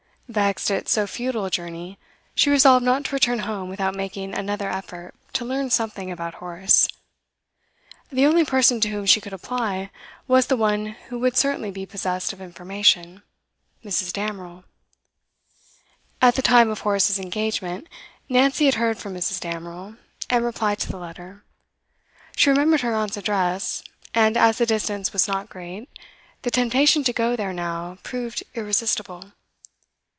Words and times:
Vexed 0.31 0.71
at 0.71 0.87
so 0.87 1.05
futile 1.07 1.43
a 1.43 1.51
journey, 1.51 1.99
she 2.33 2.49
resolved 2.49 2.85
not 2.85 3.03
to 3.03 3.13
return 3.13 3.39
home 3.39 3.67
without 3.67 3.93
making 3.95 4.33
another 4.33 4.69
effort 4.69 5.13
to 5.33 5.43
learn 5.43 5.69
something 5.69 6.09
about 6.09 6.35
Horace. 6.35 6.87
The 8.09 8.25
only 8.25 8.45
person 8.45 8.79
to 8.79 8.87
whom 8.87 9.05
she 9.05 9.19
could 9.19 9.33
apply 9.33 9.91
was 10.29 10.47
the 10.47 10.55
one 10.55 10.95
who 11.09 11.19
would 11.19 11.35
certainly 11.35 11.69
be 11.69 11.85
possessed 11.85 12.31
of 12.31 12.39
information, 12.39 13.23
Mrs. 13.83 14.13
Damerel. 14.13 14.63
At 16.21 16.35
the 16.35 16.41
time 16.41 16.69
of 16.69 16.79
Horace's 16.79 17.19
engagement, 17.19 17.87
Nancy 18.29 18.67
had 18.67 18.75
heard 18.75 18.99
from 18.99 19.15
Mrs. 19.15 19.41
Damerel, 19.41 19.97
and 20.29 20.45
replied 20.45 20.79
to 20.79 20.87
the 20.89 20.97
letter; 20.97 21.43
she 22.37 22.49
remembered 22.49 22.79
her 22.79 22.95
aunt's 22.95 23.17
address, 23.17 23.83
and 24.13 24.37
as 24.37 24.59
the 24.59 24.65
distance 24.65 25.11
was 25.11 25.27
not 25.27 25.49
great, 25.49 25.89
the 26.43 26.51
temptation 26.51 27.03
to 27.03 27.11
go 27.11 27.35
there 27.35 27.51
now 27.51 27.97
proved 28.03 28.43
irresistible. 28.55 29.33